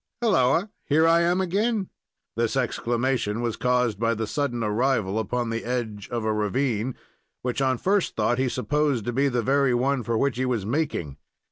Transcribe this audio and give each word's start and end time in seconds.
"Halloa! 0.19 0.71
Here 0.83 1.07
I 1.07 1.21
am 1.21 1.39
again." 1.41 1.91
This 2.35 2.57
exclamation 2.57 3.39
was 3.39 3.55
caused 3.55 3.99
by 3.99 4.15
the 4.15 4.25
sudden 4.25 4.63
arrival 4.63 5.19
upon 5.19 5.51
the 5.51 5.63
edge 5.63 6.09
of 6.11 6.25
a 6.25 6.33
ravine, 6.33 6.95
which, 7.43 7.61
on 7.61 7.77
first 7.77 8.15
thought, 8.15 8.39
he 8.39 8.49
supposed 8.49 9.05
to 9.05 9.13
be 9.13 9.27
the 9.27 9.43
very 9.43 9.75
one 9.75 10.01
for 10.01 10.17
which 10.17 10.37
he 10.37 10.45
was 10.47 10.65
making. 10.65 11.17